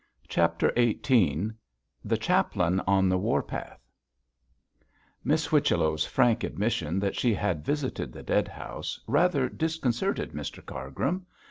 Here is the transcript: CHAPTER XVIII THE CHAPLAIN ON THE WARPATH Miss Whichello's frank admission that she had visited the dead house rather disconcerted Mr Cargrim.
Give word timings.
CHAPTER 0.27 0.73
XVIII 0.75 1.51
THE 2.03 2.17
CHAPLAIN 2.17 2.79
ON 2.87 3.07
THE 3.07 3.19
WARPATH 3.19 3.77
Miss 5.23 5.45
Whichello's 5.45 6.05
frank 6.07 6.43
admission 6.43 6.97
that 6.99 7.15
she 7.15 7.35
had 7.35 7.63
visited 7.63 8.11
the 8.11 8.23
dead 8.23 8.47
house 8.47 8.99
rather 9.05 9.47
disconcerted 9.47 10.31
Mr 10.31 10.65
Cargrim. 10.65 11.27